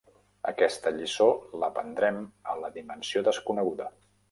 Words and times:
Aquesta 0.51 0.93
lliçó 0.95 1.27
l'aprendrem 1.65 2.19
a 2.55 2.59
la 2.65 2.73
Dimensió 2.81 3.25
desconeguda. 3.31 3.91